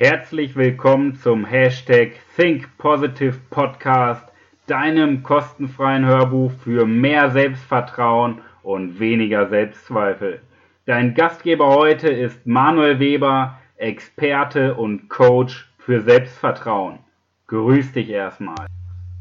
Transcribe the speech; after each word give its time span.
herzlich 0.00 0.56
willkommen 0.56 1.14
zum 1.14 1.44
Hashtag 1.44 2.12
Think 2.34 2.78
Positive 2.78 3.36
Podcast, 3.50 4.24
deinem 4.66 5.22
kostenfreien 5.22 6.06
Hörbuch 6.06 6.52
für 6.64 6.86
mehr 6.86 7.28
Selbstvertrauen 7.32 8.40
und 8.62 8.98
weniger 8.98 9.50
Selbstzweifel. 9.50 10.40
Dein 10.86 11.12
Gastgeber 11.12 11.66
heute 11.66 12.08
ist 12.08 12.46
Manuel 12.46 12.98
Weber, 12.98 13.58
Experte 13.76 14.74
und 14.74 15.10
Coach 15.10 15.70
für 15.76 16.00
Selbstvertrauen. 16.00 17.00
Grüß 17.48 17.92
dich 17.92 18.08
erstmal. 18.08 18.68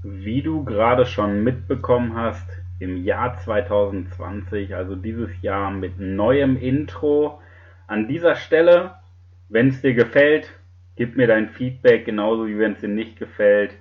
Wie 0.01 0.41
du 0.41 0.63
gerade 0.63 1.05
schon 1.05 1.43
mitbekommen 1.43 2.15
hast, 2.15 2.47
im 2.79 3.03
Jahr 3.03 3.37
2020, 3.37 4.73
also 4.73 4.95
dieses 4.95 5.29
Jahr 5.41 5.71
mit 5.71 5.99
neuem 5.99 6.55
Intro. 6.55 7.41
An 7.87 8.07
dieser 8.07 8.35
Stelle, 8.35 8.91
wenn 9.49 9.67
es 9.67 9.81
dir 9.81 9.93
gefällt, 9.93 10.49
gib 10.99 11.15
mir 11.15 11.25
dein 11.25 11.49
Feedback, 11.49 12.05
genauso 12.05 12.45
wie 12.47 12.59
wenn 12.59 12.73
es 12.73 12.81
dir 12.81 12.89
nicht 12.89 13.17
gefällt. 13.17 13.71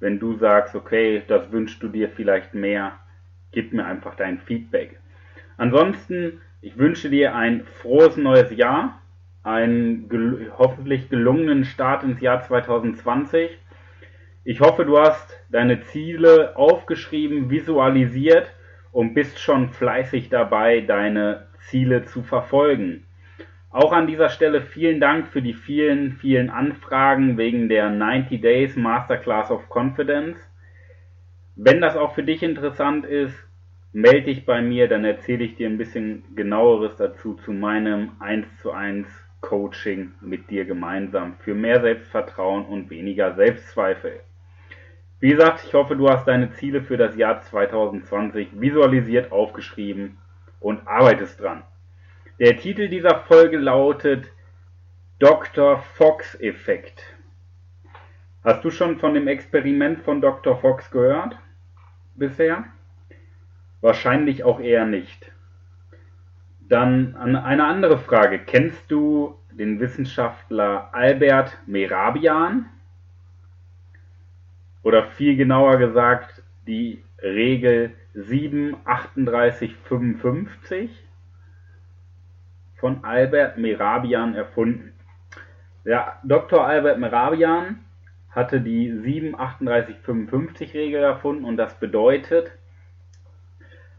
Wenn 0.00 0.18
du 0.18 0.34
sagst, 0.34 0.74
okay, 0.74 1.22
das 1.26 1.50
wünschst 1.52 1.82
du 1.82 1.88
dir 1.88 2.10
vielleicht 2.10 2.52
mehr, 2.52 2.98
gib 3.52 3.72
mir 3.72 3.86
einfach 3.86 4.14
dein 4.16 4.38
Feedback. 4.40 4.98
Ansonsten, 5.56 6.42
ich 6.60 6.76
wünsche 6.76 7.08
dir 7.08 7.34
ein 7.34 7.64
frohes 7.64 8.18
neues 8.18 8.54
Jahr, 8.54 9.00
einen 9.42 10.10
gel 10.10 10.52
hoffentlich 10.58 11.08
gelungenen 11.08 11.64
Start 11.64 12.04
ins 12.04 12.20
Jahr 12.20 12.42
2020 12.42 13.56
ich 14.46 14.60
hoffe, 14.60 14.84
du 14.84 14.98
hast 14.98 15.40
deine 15.50 15.80
Ziele 15.80 16.54
aufgeschrieben, 16.54 17.48
visualisiert 17.48 18.52
und 18.92 19.14
bist 19.14 19.38
schon 19.38 19.70
fleißig 19.70 20.28
dabei, 20.28 20.82
deine 20.82 21.46
Ziele 21.60 22.04
zu 22.04 22.22
verfolgen. 22.22 23.06
Auch 23.74 23.92
an 23.92 24.06
dieser 24.06 24.28
Stelle 24.28 24.62
vielen 24.62 25.00
Dank 25.00 25.26
für 25.26 25.42
die 25.42 25.52
vielen, 25.52 26.12
vielen 26.12 26.48
Anfragen 26.48 27.36
wegen 27.36 27.68
der 27.68 27.90
90 27.90 28.40
Days 28.40 28.76
Masterclass 28.76 29.50
of 29.50 29.68
Confidence. 29.68 30.38
Wenn 31.56 31.80
das 31.80 31.96
auch 31.96 32.14
für 32.14 32.22
dich 32.22 32.44
interessant 32.44 33.04
ist, 33.04 33.34
melde 33.92 34.26
dich 34.26 34.46
bei 34.46 34.62
mir, 34.62 34.86
dann 34.86 35.04
erzähle 35.04 35.42
ich 35.42 35.56
dir 35.56 35.68
ein 35.68 35.76
bisschen 35.76 36.22
genaueres 36.36 36.94
dazu 36.94 37.34
zu 37.34 37.52
meinem 37.52 38.12
1 38.20 38.46
zu 38.62 38.70
1 38.70 39.08
Coaching 39.40 40.12
mit 40.20 40.50
dir 40.50 40.66
gemeinsam 40.66 41.34
für 41.40 41.56
mehr 41.56 41.80
Selbstvertrauen 41.80 42.66
und 42.66 42.90
weniger 42.90 43.34
Selbstzweifel. 43.34 44.20
Wie 45.18 45.30
gesagt, 45.30 45.64
ich 45.66 45.74
hoffe, 45.74 45.96
du 45.96 46.08
hast 46.08 46.28
deine 46.28 46.52
Ziele 46.52 46.80
für 46.80 46.96
das 46.96 47.16
Jahr 47.16 47.40
2020 47.40 48.50
visualisiert 48.52 49.32
aufgeschrieben 49.32 50.18
und 50.60 50.86
arbeitest 50.86 51.40
dran. 51.40 51.64
Der 52.38 52.56
Titel 52.56 52.88
dieser 52.88 53.20
Folge 53.20 53.56
lautet 53.58 54.26
Dr. 55.18 55.78
Fox 55.78 56.34
Effekt. 56.40 57.02
Hast 58.42 58.64
du 58.64 58.70
schon 58.70 58.98
von 58.98 59.14
dem 59.14 59.28
Experiment 59.28 60.00
von 60.00 60.20
Dr. 60.20 60.56
Fox 60.58 60.90
gehört 60.90 61.36
bisher? 62.14 62.64
Wahrscheinlich 63.80 64.44
auch 64.44 64.60
eher 64.60 64.86
nicht. 64.86 65.32
Dann 66.68 67.16
eine 67.16 67.64
andere 67.64 67.98
Frage. 67.98 68.38
Kennst 68.38 68.90
du 68.90 69.38
den 69.52 69.80
Wissenschaftler 69.80 70.90
Albert 70.92 71.56
Merabian? 71.66 72.70
oder 74.84 75.02
viel 75.02 75.36
genauer 75.36 75.78
gesagt 75.78 76.42
die 76.66 77.02
Regel 77.20 77.92
7, 78.12 78.76
38, 78.84 79.74
55 79.88 80.90
von 82.76 83.04
Albert 83.04 83.58
Merabian 83.58 84.34
erfunden. 84.34 84.92
Der 85.84 86.18
Dr. 86.24 86.66
Albert 86.66 86.98
Merabian 86.98 87.84
hatte 88.30 88.60
die 88.60 88.90
7, 88.90 89.38
38, 89.38 89.96
55 89.98 90.74
Regel 90.74 91.02
erfunden 91.02 91.44
und 91.44 91.56
das 91.56 91.78
bedeutet, 91.78 92.50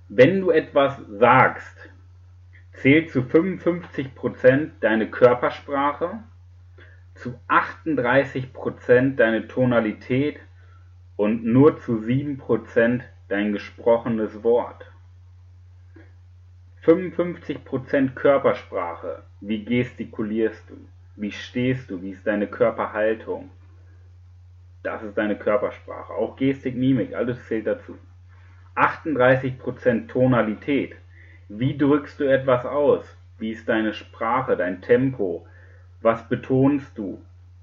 wenn 0.10 0.42
du 0.42 0.52
etwas 0.52 1.00
sagst, 1.08 1.90
zählt 2.74 3.12
zu 3.12 3.22
55% 3.22 4.72
deine 4.82 5.10
Körpersprache, 5.10 6.20
zu 7.16 7.40
38% 7.48 9.16
deine 9.16 9.48
Tonalität 9.48 10.40
und 11.16 11.46
nur 11.46 11.80
zu 11.80 11.94
7% 11.94 13.02
dein 13.30 13.54
gesprochenes 13.54 14.44
Wort. 14.44 14.92
55% 16.86 18.14
Körpersprache. 18.14 19.24
Wie 19.42 19.66
gestikulierst 19.66 20.70
du? 20.70 20.76
Wie 21.16 21.32
stehst 21.32 21.90
du? 21.90 22.02
Wie 22.04 22.12
ist 22.12 22.28
deine 22.28 22.46
Körperhaltung? 22.46 23.50
Das 24.84 25.02
ist 25.02 25.18
deine 25.18 25.36
Körpersprache. 25.36 26.14
Auch 26.14 26.36
Gestik, 26.36 26.76
Mimik, 26.76 27.16
alles 27.16 27.44
zählt 27.48 27.66
dazu. 27.66 27.98
38% 28.76 30.08
Tonalität. 30.08 30.96
Wie 31.50 31.76
drückst 31.76 32.20
du 32.20 32.26
etwas 32.26 32.66
aus? 32.66 33.06
Wie 33.40 33.52
ist 33.52 33.68
deine 33.68 33.94
Sprache, 33.96 34.56
dein 34.56 34.82
Tempo? 34.82 35.48
Was 36.02 36.28
betonst 36.30 36.96
du? 36.98 37.20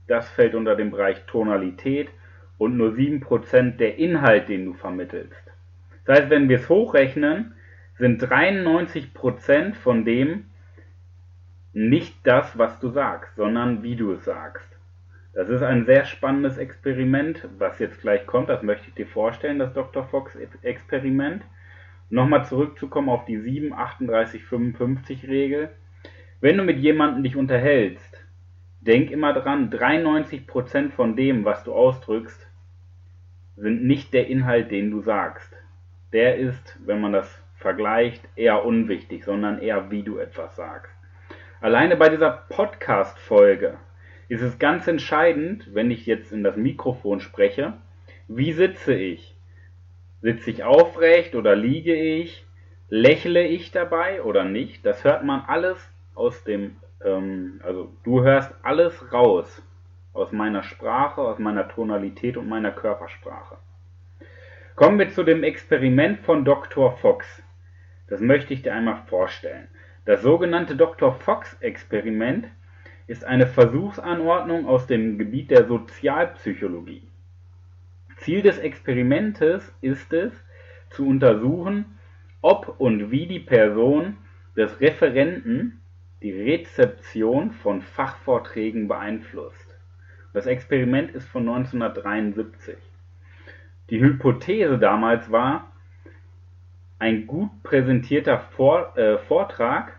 Das 0.08 0.28
fällt 0.30 0.56
unter 0.56 0.74
den 0.74 0.90
Bereich 0.90 1.24
Tonalität 1.26 2.08
und 2.58 2.76
nur 2.76 2.90
7% 2.90 3.76
der 3.76 3.98
Inhalt, 3.98 4.48
den 4.48 4.64
du 4.64 4.72
vermittelst. 4.74 5.42
Das 6.06 6.18
heißt, 6.18 6.30
wenn 6.30 6.48
wir 6.48 6.56
es 6.56 6.68
hochrechnen, 6.68 7.54
sind 7.98 8.22
93% 8.22 9.74
von 9.74 10.04
dem 10.04 10.46
nicht 11.72 12.14
das, 12.24 12.58
was 12.58 12.78
du 12.80 12.90
sagst, 12.90 13.36
sondern 13.36 13.82
wie 13.82 13.96
du 13.96 14.12
es 14.12 14.24
sagst. 14.24 14.68
Das 15.34 15.48
ist 15.48 15.62
ein 15.62 15.86
sehr 15.86 16.04
spannendes 16.04 16.58
Experiment, 16.58 17.48
was 17.58 17.78
jetzt 17.78 18.02
gleich 18.02 18.26
kommt. 18.26 18.50
Das 18.50 18.62
möchte 18.62 18.88
ich 18.88 18.94
dir 18.94 19.06
vorstellen, 19.06 19.58
das 19.58 19.72
Dr. 19.72 20.04
Fox 20.04 20.36
Experiment. 20.62 21.42
Nochmal 22.10 22.44
zurückzukommen 22.44 23.08
auf 23.08 23.24
die 23.24 23.38
7, 23.38 23.72
38, 23.72 24.44
55 24.44 25.28
Regel. 25.28 25.70
Wenn 26.42 26.58
du 26.58 26.64
mit 26.64 26.78
jemandem 26.78 27.22
dich 27.22 27.36
unterhältst, 27.36 28.22
denk 28.82 29.10
immer 29.10 29.32
dran, 29.32 29.70
93% 29.70 30.90
von 30.90 31.16
dem, 31.16 31.46
was 31.46 31.64
du 31.64 31.72
ausdrückst, 31.72 32.46
sind 33.56 33.84
nicht 33.84 34.12
der 34.12 34.26
Inhalt, 34.26 34.70
den 34.70 34.90
du 34.90 35.00
sagst. 35.00 35.50
Der 36.12 36.36
ist, 36.36 36.78
wenn 36.84 37.00
man 37.00 37.12
das 37.12 37.41
vergleicht, 37.62 38.22
eher 38.36 38.64
unwichtig, 38.64 39.24
sondern 39.24 39.60
eher, 39.60 39.90
wie 39.90 40.02
du 40.02 40.18
etwas 40.18 40.56
sagst. 40.56 40.92
Alleine 41.60 41.96
bei 41.96 42.08
dieser 42.08 42.44
Podcast-Folge 42.48 43.78
ist 44.28 44.42
es 44.42 44.58
ganz 44.58 44.86
entscheidend, 44.88 45.74
wenn 45.74 45.90
ich 45.90 46.06
jetzt 46.06 46.32
in 46.32 46.42
das 46.42 46.56
Mikrofon 46.56 47.20
spreche, 47.20 47.74
wie 48.28 48.52
sitze 48.52 48.94
ich? 48.94 49.34
Sitze 50.20 50.50
ich 50.50 50.64
aufrecht 50.64 51.34
oder 51.34 51.56
liege 51.56 51.94
ich? 51.94 52.44
Lächle 52.88 53.46
ich 53.46 53.70
dabei 53.70 54.22
oder 54.22 54.44
nicht? 54.44 54.84
Das 54.84 55.04
hört 55.04 55.24
man 55.24 55.42
alles 55.46 55.78
aus 56.14 56.44
dem, 56.44 56.76
ähm, 57.04 57.60
also 57.62 57.92
du 58.04 58.22
hörst 58.22 58.52
alles 58.62 59.12
raus 59.12 59.62
aus 60.12 60.32
meiner 60.32 60.62
Sprache, 60.62 61.20
aus 61.20 61.38
meiner 61.38 61.68
Tonalität 61.68 62.36
und 62.36 62.48
meiner 62.48 62.70
Körpersprache. 62.70 63.56
Kommen 64.74 64.98
wir 64.98 65.10
zu 65.10 65.22
dem 65.22 65.42
Experiment 65.42 66.20
von 66.20 66.44
Dr. 66.44 66.96
Fox. 66.98 67.42
Das 68.12 68.20
möchte 68.20 68.52
ich 68.52 68.60
dir 68.60 68.74
einmal 68.74 69.04
vorstellen. 69.06 69.68
Das 70.04 70.20
sogenannte 70.20 70.76
Dr. 70.76 71.14
Fox-Experiment 71.14 72.46
ist 73.06 73.24
eine 73.24 73.46
Versuchsanordnung 73.46 74.66
aus 74.66 74.86
dem 74.86 75.16
Gebiet 75.16 75.50
der 75.50 75.64
Sozialpsychologie. 75.64 77.08
Ziel 78.18 78.42
des 78.42 78.58
Experimentes 78.58 79.74
ist 79.80 80.12
es, 80.12 80.30
zu 80.90 81.08
untersuchen, 81.08 81.86
ob 82.42 82.78
und 82.78 83.10
wie 83.10 83.26
die 83.26 83.40
Person 83.40 84.18
des 84.58 84.78
Referenten 84.82 85.80
die 86.20 86.32
Rezeption 86.32 87.52
von 87.52 87.80
Fachvorträgen 87.80 88.88
beeinflusst. 88.88 89.74
Das 90.34 90.44
Experiment 90.44 91.12
ist 91.12 91.26
von 91.30 91.48
1973. 91.48 92.76
Die 93.88 94.00
Hypothese 94.00 94.78
damals 94.78 95.32
war, 95.32 95.71
ein 97.02 97.26
gut 97.26 97.50
präsentierter 97.62 98.38
Vor 98.38 98.96
äh, 98.96 99.18
Vortrag 99.18 99.98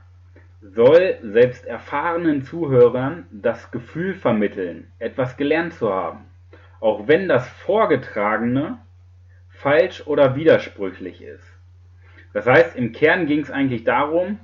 soll 0.62 1.18
selbst 1.22 1.66
erfahrenen 1.66 2.44
Zuhörern 2.44 3.28
das 3.32 3.72
Gefühl 3.72 4.14
vermitteln, 4.14 4.88
etwas 5.00 5.36
gelernt 5.36 5.74
zu 5.74 5.94
haben, 5.94 6.26
auch 6.80 7.08
wenn 7.08 7.28
das 7.28 7.48
Vorgetragene 7.50 8.78
falsch 9.50 10.08
oder 10.08 10.36
widersprüchlich 10.36 11.22
ist. 11.22 11.46
Das 12.32 12.48
heißt, 12.48 12.76
im 12.76 12.94
Kern 12.94 13.28
ging 13.28 13.42
es 13.42 13.52
eigentlich 13.52 13.84
darum, 13.84 14.40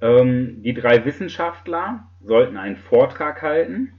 ähm, 0.00 0.62
die 0.62 0.74
drei 0.74 1.04
Wissenschaftler 1.04 2.04
sollten 2.22 2.56
einen 2.56 2.76
Vortrag 2.76 3.42
halten 3.42 3.92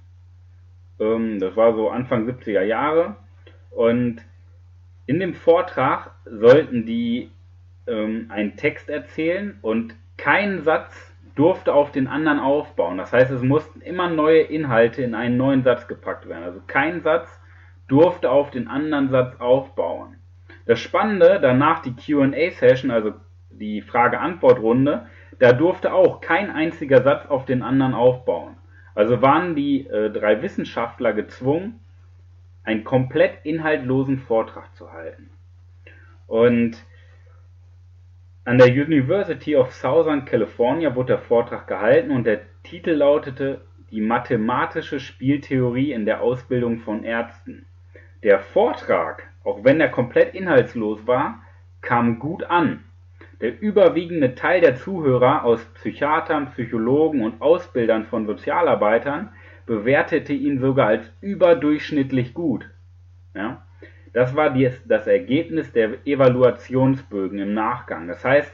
ähm, 1.00 1.40
das 1.40 1.56
war 1.56 1.74
so 1.74 1.90
Anfang 1.90 2.28
70er 2.28 2.62
Jahre. 2.62 3.18
Und 3.72 4.22
in 5.06 5.20
dem 5.20 5.34
Vortrag 5.34 6.12
sollten 6.26 6.86
die 6.86 7.30
ähm, 7.88 8.28
einen 8.30 8.56
Text 8.56 8.90
erzählen 8.90 9.58
und 9.62 9.96
kein 10.18 10.64
Satz 10.64 11.14
durfte 11.36 11.74
auf 11.74 11.92
den 11.92 12.08
anderen 12.08 12.40
aufbauen. 12.40 12.98
Das 12.98 13.12
heißt, 13.12 13.32
es 13.32 13.42
mussten 13.42 13.82
immer 13.82 14.10
neue 14.10 14.42
Inhalte 14.42 15.02
in 15.04 15.14
einen 15.14 15.38
neuen 15.38 15.64
Satz 15.64 15.88
gepackt 15.88 16.28
werden. 16.28 16.44
Also 16.44 16.62
kein 16.66 17.02
Satz 17.02 17.30
durfte 17.88 18.32
auf 18.32 18.52
den 18.52 18.68
anderen 18.68 19.10
Satz 19.10 19.40
aufbauen. 19.40 20.16
Das 20.66 20.80
Spannende, 20.80 21.40
danach 21.42 21.82
die 21.82 21.94
QA-Session, 21.94 22.90
also 22.90 23.14
die 23.52 23.82
Frage-Antwort-Runde, 23.82 25.08
da 25.40 25.54
durfte 25.54 25.94
auch 25.94 26.22
kein 26.22 26.50
einziger 26.50 27.04
Satz 27.04 27.28
auf 27.28 27.46
den 27.46 27.62
anderen 27.62 27.94
aufbauen. 27.94 28.56
Also 28.96 29.22
waren 29.22 29.56
die 29.56 29.86
äh, 29.88 30.10
drei 30.10 30.42
Wissenschaftler 30.42 31.14
gezwungen, 31.14 31.82
einen 32.64 32.84
komplett 32.86 33.46
inhaltlosen 33.46 34.18
Vortrag 34.18 34.74
zu 34.76 34.92
halten. 34.92 35.30
Und 36.28 36.78
an 38.46 38.60
der 38.60 38.68
University 38.68 39.56
of 39.56 39.74
Southern 39.74 40.24
California 40.24 40.94
wurde 40.94 41.14
der 41.14 41.20
Vortrag 41.20 41.66
gehalten 41.68 42.12
und 42.12 42.26
der 42.26 42.42
Titel 42.64 42.92
lautete 42.92 43.62
Die 43.90 44.02
mathematische 44.02 45.00
Spieltheorie 45.00 45.92
in 45.92 46.06
der 46.06 46.22
Ausbildung 46.22 46.78
von 46.78 47.04
Ärzten. 47.04 47.66
Der 48.22 48.40
Vortrag, 48.40 49.24
auch 49.44 49.64
wenn 49.64 49.82
er 49.82 49.90
komplett 49.90 50.36
inhaltslos 50.36 51.08
war, 51.08 51.42
kam 51.82 52.20
gut 52.20 52.44
an. 52.44 52.84
Der 53.42 53.60
überwiegende 53.60 54.36
Teil 54.36 54.62
der 54.62 54.76
Zuhörer 54.76 55.44
aus 55.44 55.66
Psychiatern, 55.74 56.52
Psychologen 56.52 57.24
und 57.24 57.42
Ausbildern 57.42 58.06
von 58.06 58.28
Sozialarbeitern 58.28 59.30
bewertete 59.66 60.34
ihn 60.34 60.60
sogar 60.60 60.88
als 60.88 61.12
überdurchschnittlich 61.20 62.36
gut. 62.36 62.70
Ja? 63.34 63.66
Das 64.16 64.34
war 64.34 64.56
das 64.86 65.08
Ergebnis 65.08 65.74
der 65.74 66.08
Evaluationsbögen 66.08 67.38
im 67.38 67.54
Nachgang. 67.54 68.08
Das 68.08 68.24
heißt, 68.24 68.50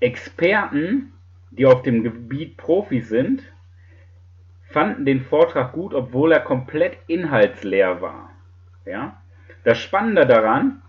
Experten, 0.00 1.12
die 1.50 1.66
auf 1.66 1.82
dem 1.82 2.02
Gebiet 2.02 2.56
Profis 2.56 3.10
sind, 3.10 3.42
fanden 4.70 5.04
den 5.04 5.20
Vortrag 5.20 5.72
gut, 5.72 5.92
obwohl 5.92 6.32
er 6.32 6.40
komplett 6.40 6.96
inhaltsleer 7.06 8.00
war. 8.00 8.30
Ja? 8.86 9.20
Das 9.62 9.78
Spannende 9.78 10.24
daran, 10.24 10.80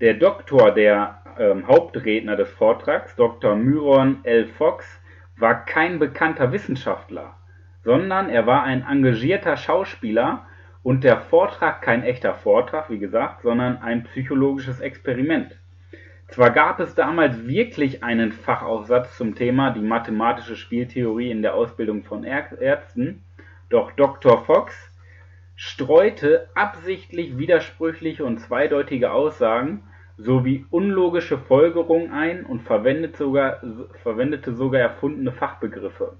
der 0.00 0.14
Doktor, 0.14 0.70
der 0.70 1.22
ähm, 1.38 1.66
Hauptredner 1.66 2.36
des 2.36 2.48
Vortrags, 2.48 3.14
Dr. 3.16 3.54
Myron 3.54 4.20
L. 4.22 4.46
Fox, 4.46 4.86
war 5.36 5.66
kein 5.66 5.98
bekannter 5.98 6.52
Wissenschaftler, 6.52 7.36
sondern 7.84 8.30
er 8.30 8.46
war 8.46 8.62
ein 8.62 8.82
engagierter 8.82 9.58
Schauspieler 9.58 10.46
und 10.82 11.04
der 11.04 11.18
Vortrag 11.18 11.82
kein 11.82 12.02
echter 12.02 12.34
Vortrag, 12.34 12.90
wie 12.90 12.98
gesagt, 12.98 13.42
sondern 13.42 13.78
ein 13.78 14.04
psychologisches 14.04 14.80
Experiment. 14.80 15.56
Zwar 16.28 16.50
gab 16.50 16.78
es 16.78 16.94
damals 16.94 17.46
wirklich 17.46 18.04
einen 18.04 18.32
Fachaufsatz 18.32 19.16
zum 19.16 19.34
Thema 19.34 19.72
die 19.72 19.80
mathematische 19.80 20.56
Spieltheorie 20.56 21.30
in 21.30 21.42
der 21.42 21.54
Ausbildung 21.54 22.04
von 22.04 22.24
Ärzten, 22.24 23.24
doch 23.68 23.92
Dr. 23.92 24.44
Fox 24.44 24.74
streute 25.56 26.48
absichtlich 26.54 27.36
widersprüchliche 27.36 28.24
und 28.24 28.38
zweideutige 28.38 29.12
Aussagen 29.12 29.82
sowie 30.16 30.64
unlogische 30.70 31.36
Folgerungen 31.36 32.12
ein 32.12 32.46
und 32.46 32.62
verwendete 32.62 33.18
sogar, 33.18 33.60
verwendete 34.02 34.54
sogar 34.54 34.80
erfundene 34.80 35.32
Fachbegriffe. 35.32 36.16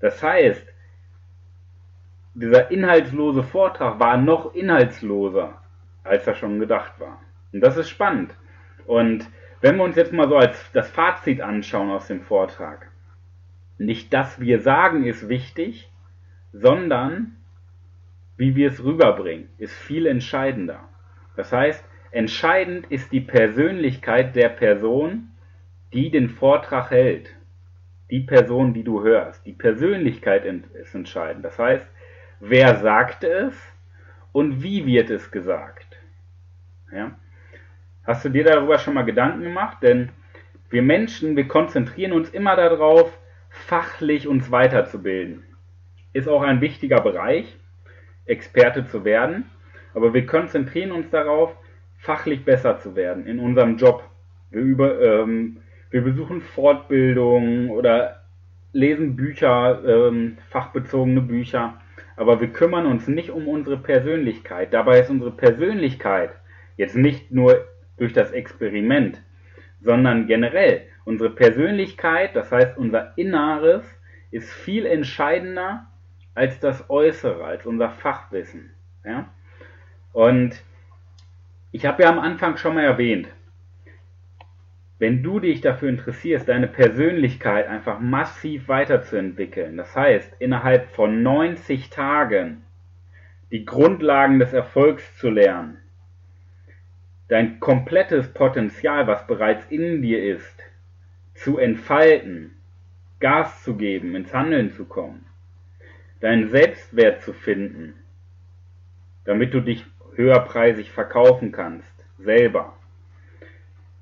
Das 0.00 0.22
heißt, 0.22 0.66
dieser 2.36 2.70
inhaltslose 2.70 3.42
Vortrag 3.42 3.98
war 3.98 4.18
noch 4.18 4.54
inhaltsloser, 4.54 5.62
als 6.04 6.26
er 6.26 6.34
schon 6.34 6.58
gedacht 6.58 7.00
war. 7.00 7.20
Und 7.52 7.60
das 7.60 7.78
ist 7.78 7.88
spannend. 7.88 8.34
Und 8.86 9.26
wenn 9.62 9.76
wir 9.76 9.84
uns 9.84 9.96
jetzt 9.96 10.12
mal 10.12 10.28
so 10.28 10.36
als 10.36 10.70
das 10.72 10.90
Fazit 10.90 11.40
anschauen 11.40 11.90
aus 11.90 12.08
dem 12.08 12.20
Vortrag, 12.20 12.90
nicht 13.78 14.12
das 14.12 14.38
wir 14.38 14.60
sagen 14.60 15.04
ist 15.04 15.28
wichtig, 15.28 15.90
sondern 16.52 17.36
wie 18.36 18.54
wir 18.54 18.68
es 18.68 18.84
rüberbringen, 18.84 19.48
ist 19.56 19.74
viel 19.74 20.06
entscheidender. 20.06 20.80
Das 21.36 21.52
heißt, 21.52 21.82
entscheidend 22.10 22.86
ist 22.90 23.12
die 23.12 23.20
Persönlichkeit 23.20 24.36
der 24.36 24.50
Person, 24.50 25.30
die 25.94 26.10
den 26.10 26.28
Vortrag 26.28 26.90
hält. 26.90 27.34
Die 28.10 28.20
Person, 28.20 28.74
die 28.74 28.84
du 28.84 29.02
hörst. 29.02 29.44
Die 29.46 29.52
Persönlichkeit 29.54 30.44
ist 30.44 30.94
entscheidend. 30.94 31.44
Das 31.44 31.58
heißt, 31.58 31.86
wer 32.40 32.76
sagte 32.76 33.26
es 33.26 33.54
und 34.32 34.62
wie 34.62 34.86
wird 34.86 35.10
es 35.10 35.30
gesagt. 35.30 35.98
Ja? 36.92 37.12
Hast 38.04 38.24
du 38.24 38.28
dir 38.28 38.44
darüber 38.44 38.78
schon 38.78 38.94
mal 38.94 39.04
Gedanken 39.04 39.42
gemacht? 39.42 39.78
Denn 39.82 40.10
wir 40.70 40.82
Menschen, 40.82 41.36
wir 41.36 41.48
konzentrieren 41.48 42.12
uns 42.12 42.30
immer 42.30 42.56
darauf, 42.56 43.18
fachlich 43.48 44.28
uns 44.28 44.50
weiterzubilden. 44.50 45.44
Ist 46.12 46.28
auch 46.28 46.42
ein 46.42 46.60
wichtiger 46.60 47.00
Bereich. 47.00 47.56
Experte 48.26 48.86
zu 48.86 49.04
werden, 49.04 49.44
aber 49.94 50.12
wir 50.12 50.26
konzentrieren 50.26 50.92
uns 50.92 51.10
darauf, 51.10 51.56
fachlich 51.98 52.44
besser 52.44 52.78
zu 52.78 52.96
werden 52.96 53.26
in 53.26 53.38
unserem 53.38 53.76
Job. 53.76 54.02
Wir, 54.50 54.60
über, 54.60 55.00
ähm, 55.00 55.58
wir 55.90 56.02
besuchen 56.02 56.42
Fortbildungen 56.42 57.70
oder 57.70 58.22
lesen 58.72 59.16
Bücher, 59.16 59.80
ähm, 59.86 60.38
fachbezogene 60.50 61.20
Bücher, 61.20 61.80
aber 62.16 62.40
wir 62.40 62.48
kümmern 62.48 62.86
uns 62.86 63.06
nicht 63.08 63.30
um 63.30 63.46
unsere 63.46 63.76
Persönlichkeit. 63.76 64.72
Dabei 64.72 65.00
ist 65.00 65.10
unsere 65.10 65.30
Persönlichkeit 65.30 66.30
jetzt 66.76 66.96
nicht 66.96 67.30
nur 67.30 67.66
durch 67.98 68.12
das 68.12 68.32
Experiment, 68.32 69.22
sondern 69.80 70.26
generell 70.26 70.82
unsere 71.04 71.30
Persönlichkeit, 71.30 72.34
das 72.34 72.50
heißt 72.50 72.76
unser 72.76 73.16
Inneres, 73.16 73.84
ist 74.30 74.52
viel 74.52 74.86
entscheidender 74.86 75.86
als 76.34 76.58
das 76.60 76.90
Äußere, 76.90 77.44
als 77.44 77.64
unser 77.64 77.90
Fachwissen. 77.90 78.70
Ja? 79.04 79.28
Und 80.12 80.60
ich 81.72 81.86
habe 81.86 82.02
ja 82.02 82.10
am 82.10 82.18
Anfang 82.18 82.56
schon 82.56 82.74
mal 82.74 82.84
erwähnt, 82.84 83.28
wenn 84.98 85.22
du 85.22 85.40
dich 85.40 85.60
dafür 85.60 85.88
interessierst, 85.90 86.48
deine 86.48 86.68
Persönlichkeit 86.68 87.68
einfach 87.68 88.00
massiv 88.00 88.68
weiterzuentwickeln, 88.68 89.76
das 89.76 89.94
heißt 89.94 90.36
innerhalb 90.38 90.88
von 90.90 91.22
90 91.22 91.90
Tagen 91.90 92.62
die 93.50 93.64
Grundlagen 93.64 94.38
des 94.38 94.52
Erfolgs 94.52 95.16
zu 95.18 95.28
lernen, 95.28 95.78
dein 97.28 97.60
komplettes 97.60 98.32
Potenzial, 98.32 99.06
was 99.06 99.26
bereits 99.26 99.66
in 99.66 100.00
dir 100.00 100.22
ist, 100.24 100.62
zu 101.34 101.58
entfalten, 101.58 102.52
Gas 103.20 103.62
zu 103.64 103.76
geben, 103.76 104.14
ins 104.14 104.32
Handeln 104.32 104.70
zu 104.70 104.84
kommen, 104.84 105.26
deinen 106.20 106.50
Selbstwert 106.50 107.22
zu 107.22 107.32
finden, 107.32 107.94
damit 109.24 109.52
du 109.52 109.60
dich 109.60 109.84
höherpreisig 110.14 110.90
verkaufen 110.90 111.52
kannst, 111.52 111.92
selber, 112.18 112.76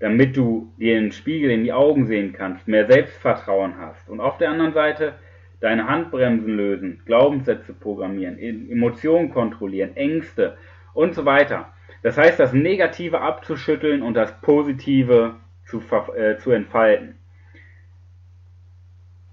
damit 0.04 0.36
du 0.36 0.70
dir 0.76 1.00
den 1.00 1.12
Spiegel 1.12 1.50
in 1.50 1.64
die 1.64 1.72
Augen 1.72 2.06
sehen 2.06 2.34
kannst, 2.34 2.68
mehr 2.68 2.86
Selbstvertrauen 2.86 3.78
hast 3.78 4.10
und 4.10 4.20
auf 4.20 4.36
der 4.36 4.50
anderen 4.50 4.74
Seite 4.74 5.14
deine 5.60 5.88
Handbremsen 5.88 6.54
lösen, 6.54 7.00
Glaubenssätze 7.06 7.72
programmieren, 7.72 8.38
Emotionen 8.38 9.30
kontrollieren, 9.30 9.96
Ängste 9.96 10.58
und 10.92 11.14
so 11.14 11.24
weiter. 11.24 11.72
Das 12.02 12.18
heißt, 12.18 12.38
das 12.38 12.52
Negative 12.52 13.22
abzuschütteln 13.22 14.02
und 14.02 14.12
das 14.12 14.38
Positive 14.42 15.36
zu, 15.64 15.82
äh, 16.14 16.36
zu 16.36 16.50
entfalten. 16.50 17.14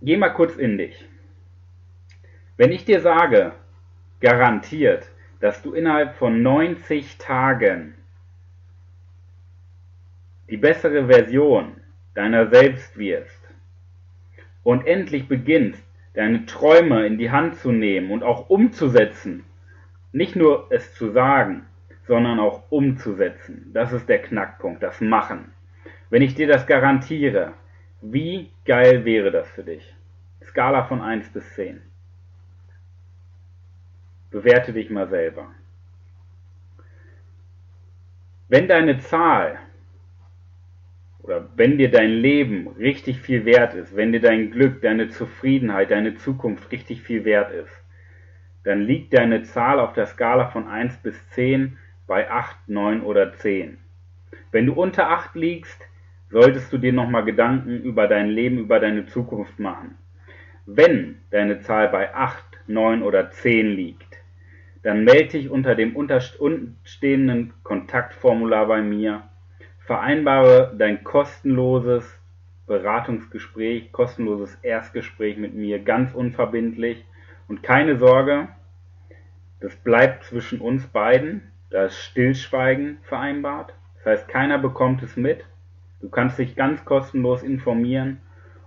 Geh 0.01 0.15
mal 0.15 0.29
kurz 0.29 0.55
in 0.55 0.77
dich. 0.77 1.05
Wenn 2.55 2.71
ich 2.71 2.85
dir 2.85 3.01
sage, 3.01 3.51
garantiert, 4.21 5.11
dass 5.41 5.61
du 5.63 5.73
innerhalb 5.73 6.15
von 6.15 6.41
90 6.41 7.17
Tagen 7.17 7.95
die 10.51 10.57
bessere 10.57 11.07
Version 11.07 11.77
deiner 12.13 12.49
selbst 12.49 12.97
wirst 12.97 13.39
und 14.63 14.85
endlich 14.85 15.27
beginnst, 15.29 15.81
deine 16.13 16.45
Träume 16.45 17.07
in 17.07 17.17
die 17.17 17.31
Hand 17.31 17.55
zu 17.55 17.71
nehmen 17.71 18.11
und 18.11 18.21
auch 18.21 18.49
umzusetzen, 18.49 19.45
nicht 20.11 20.35
nur 20.35 20.67
es 20.69 20.93
zu 20.93 21.11
sagen, 21.11 21.65
sondern 22.05 22.41
auch 22.41 22.69
umzusetzen. 22.69 23.71
Das 23.73 23.93
ist 23.93 24.09
der 24.09 24.21
Knackpunkt, 24.21 24.83
das 24.83 24.99
Machen. 24.99 25.53
Wenn 26.09 26.21
ich 26.21 26.35
dir 26.35 26.47
das 26.47 26.67
garantiere, 26.67 27.53
wie 28.01 28.49
geil 28.65 29.05
wäre 29.05 29.31
das 29.31 29.49
für 29.51 29.63
dich? 29.63 29.95
Skala 30.43 30.83
von 30.83 31.01
1 31.01 31.29
bis 31.29 31.49
10. 31.55 31.81
Bewerte 34.31 34.73
dich 34.73 34.89
mal 34.89 35.07
selber. 35.07 35.47
Wenn 38.49 38.67
deine 38.67 38.97
Zahl 38.99 39.59
oder 41.23 41.49
wenn 41.55 41.77
dir 41.77 41.91
dein 41.91 42.11
Leben 42.11 42.67
richtig 42.67 43.19
viel 43.19 43.45
wert 43.45 43.73
ist, 43.73 43.95
wenn 43.95 44.11
dir 44.11 44.21
dein 44.21 44.51
Glück, 44.51 44.81
deine 44.81 45.09
Zufriedenheit, 45.09 45.91
deine 45.91 46.15
Zukunft 46.15 46.71
richtig 46.71 47.01
viel 47.01 47.25
wert 47.25 47.51
ist, 47.51 47.71
dann 48.63 48.81
liegt 48.81 49.13
deine 49.13 49.43
Zahl 49.43 49.79
auf 49.79 49.93
der 49.93 50.05
Skala 50.07 50.47
von 50.47 50.67
1 50.67 50.97
bis 50.97 51.15
10 51.29 51.77
bei 52.07 52.29
8, 52.29 52.67
9 52.67 53.01
oder 53.01 53.33
10. 53.33 53.77
Wenn 54.51 54.65
du 54.65 54.73
unter 54.73 55.09
8 55.09 55.35
liegst, 55.35 55.81
solltest 56.29 56.71
du 56.73 56.77
dir 56.77 56.93
nochmal 56.93 57.25
Gedanken 57.25 57.81
über 57.81 58.07
dein 58.07 58.29
Leben, 58.29 58.57
über 58.57 58.79
deine 58.79 59.05
Zukunft 59.05 59.59
machen. 59.59 59.97
Wenn 60.65 61.19
deine 61.31 61.59
Zahl 61.59 61.89
bei 61.89 62.13
8, 62.13 62.43
9 62.67 63.03
oder 63.03 63.31
10 63.31 63.67
liegt, 63.67 64.17
dann 64.83 65.03
melde 65.03 65.37
dich 65.37 65.49
unter 65.49 65.75
dem 65.75 65.95
untenstehenden 65.95 67.53
Kontaktformular 67.63 68.67
bei 68.67 68.81
mir, 68.81 69.23
vereinbare 69.91 70.73
dein 70.77 71.03
kostenloses 71.03 72.17
Beratungsgespräch, 72.65 73.91
kostenloses 73.91 74.55
Erstgespräch 74.61 75.35
mit 75.35 75.53
mir, 75.53 75.79
ganz 75.79 76.13
unverbindlich. 76.13 77.03
Und 77.49 77.61
keine 77.61 77.97
Sorge, 77.97 78.47
das 79.59 79.75
bleibt 79.75 80.23
zwischen 80.23 80.61
uns 80.61 80.87
beiden, 80.87 81.51
da 81.71 81.87
ist 81.87 81.97
Stillschweigen 81.97 82.99
vereinbart, 83.03 83.73
das 83.97 84.05
heißt 84.05 84.27
keiner 84.29 84.59
bekommt 84.59 85.03
es 85.03 85.17
mit, 85.17 85.43
du 85.99 86.07
kannst 86.07 86.39
dich 86.39 86.55
ganz 86.55 86.85
kostenlos 86.85 87.43
informieren. 87.43 88.21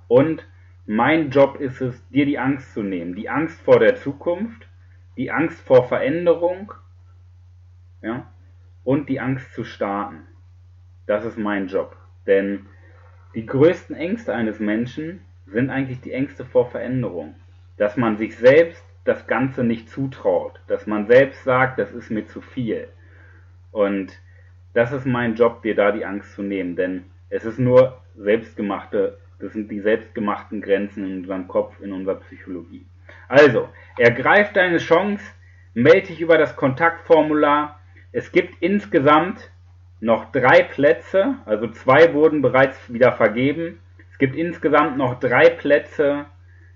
Und 0.08 0.46
mein 0.84 1.30
Job 1.30 1.58
ist 1.58 1.80
es, 1.80 2.06
dir 2.10 2.26
die 2.26 2.38
Angst 2.38 2.74
zu 2.74 2.82
nehmen. 2.82 3.14
Die 3.14 3.30
Angst 3.30 3.58
vor 3.62 3.78
der 3.78 3.96
Zukunft, 3.96 4.68
die 5.16 5.30
Angst 5.30 5.58
vor 5.62 5.88
Veränderung 5.88 6.74
ja, 8.02 8.30
und 8.84 9.08
die 9.08 9.20
Angst 9.20 9.54
zu 9.54 9.64
starten. 9.64 10.26
Das 11.06 11.24
ist 11.24 11.38
mein 11.38 11.68
Job. 11.68 11.96
Denn 12.26 12.66
die 13.34 13.46
größten 13.46 13.96
Ängste 13.96 14.34
eines 14.34 14.60
Menschen 14.60 15.20
sind 15.46 15.70
eigentlich 15.70 16.00
die 16.00 16.12
Ängste 16.12 16.44
vor 16.44 16.70
Veränderung. 16.70 17.34
Dass 17.76 17.96
man 17.96 18.16
sich 18.16 18.36
selbst 18.36 18.84
das 19.04 19.26
Ganze 19.26 19.64
nicht 19.64 19.88
zutraut. 19.88 20.60
Dass 20.66 20.86
man 20.86 21.06
selbst 21.06 21.44
sagt, 21.44 21.78
das 21.78 21.92
ist 21.92 22.10
mir 22.10 22.26
zu 22.26 22.40
viel. 22.40 22.88
Und 23.72 24.12
das 24.72 24.92
ist 24.92 25.06
mein 25.06 25.34
Job, 25.34 25.62
dir 25.62 25.74
da 25.74 25.92
die 25.92 26.04
Angst 26.04 26.34
zu 26.34 26.42
nehmen. 26.42 26.76
Denn 26.76 27.04
es 27.30 27.44
ist 27.44 27.58
nur 27.58 28.00
selbstgemachte 28.16 29.18
das 29.44 29.52
sind 29.52 29.70
die 29.70 29.80
selbstgemachten 29.80 30.60
Grenzen 30.60 31.04
in 31.04 31.18
unserem 31.18 31.48
Kopf, 31.48 31.80
in 31.80 31.92
unserer 31.92 32.16
Psychologie. 32.20 32.86
Also, 33.28 33.68
ergreif 33.98 34.52
deine 34.52 34.78
Chance, 34.78 35.22
melde 35.74 36.06
dich 36.08 36.20
über 36.20 36.38
das 36.38 36.56
Kontaktformular. 36.56 37.78
Es 38.12 38.32
gibt 38.32 38.62
insgesamt 38.62 39.50
noch 40.04 40.30
drei 40.32 40.62
Plätze, 40.62 41.36
also 41.46 41.66
zwei 41.68 42.12
wurden 42.12 42.42
bereits 42.42 42.92
wieder 42.92 43.12
vergeben. 43.12 43.80
Es 44.10 44.18
gibt 44.18 44.36
insgesamt 44.36 44.98
noch 44.98 45.18
drei 45.18 45.48
Plätze 45.48 46.26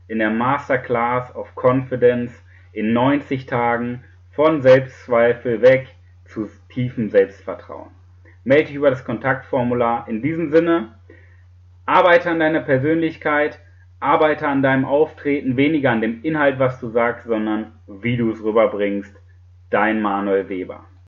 in 0.09 0.19
der 0.19 0.31
Masterclass 0.31 1.35
of 1.37 1.55
Confidence 1.55 2.33
in 2.73 2.95
90 2.95 3.45
Tagen 3.45 4.03
von 4.31 4.63
Selbstzweifel 4.63 5.61
weg 5.61 5.89
zu 6.25 6.49
tiefem 6.71 7.11
Selbstvertrauen. 7.11 7.91
Melde 8.45 8.65
dich 8.65 8.77
über 8.77 8.89
das 8.89 9.05
Kontaktformular. 9.05 10.09
In 10.09 10.23
diesem 10.23 10.51
Sinne, 10.51 10.95
Arbeite 11.85 12.31
an 12.31 12.41
deiner 12.41 12.61
Persönlichkeit, 12.61 13.61
arbeite 14.01 14.49
an 14.49 14.63
deinem 14.63 14.87
Auftreten, 14.87 15.57
weniger 15.59 15.91
an 15.91 16.01
dem 16.01 16.23
Inhalt, 16.23 16.59
was 16.59 16.81
du 16.81 16.89
sagst, 16.89 17.27
sondern 17.27 17.73
wie 17.87 18.17
du 18.17 18.31
es 18.31 18.43
rüberbringst. 18.43 19.15
Dein 19.71 20.01
Manuel 20.01 20.49
Weber. 20.49 20.89